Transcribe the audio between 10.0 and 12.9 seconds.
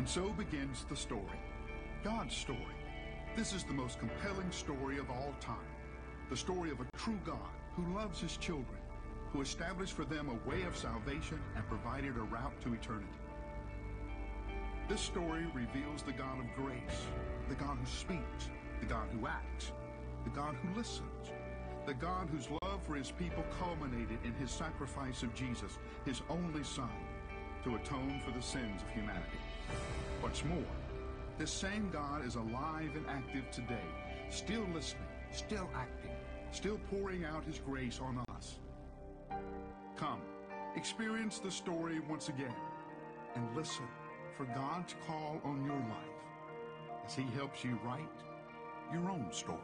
them a way of salvation and provided a route to